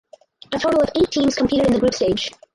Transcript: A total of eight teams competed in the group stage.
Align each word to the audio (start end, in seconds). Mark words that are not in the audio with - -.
A 0.51 0.57
total 0.57 0.81
of 0.81 0.89
eight 0.95 1.11
teams 1.11 1.35
competed 1.35 1.67
in 1.67 1.73
the 1.73 1.79
group 1.79 1.93
stage. 1.93 2.31